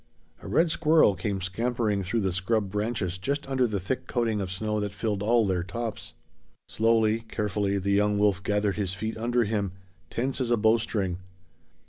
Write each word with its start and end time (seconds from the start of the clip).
A 0.41 0.47
red 0.47 0.71
squirrel 0.71 1.13
came 1.13 1.41
scampering 1.41 2.01
through 2.01 2.21
the 2.21 2.33
scrub 2.33 2.71
branches 2.71 3.19
just 3.19 3.47
under 3.47 3.67
the 3.67 3.79
thick 3.79 4.07
coating 4.07 4.41
of 4.41 4.51
snow 4.51 4.79
that 4.79 4.95
filled 4.95 5.21
all 5.21 5.45
their 5.45 5.61
tops. 5.61 6.15
Slowly, 6.67 7.19
carefully 7.29 7.77
the 7.77 7.91
young 7.91 8.17
wolf 8.17 8.41
gathered 8.41 8.77
his 8.77 8.95
feet 8.95 9.15
under 9.15 9.43
him, 9.43 9.73
tense 10.09 10.41
as 10.41 10.49
a 10.49 10.57
bowstring. 10.57 11.19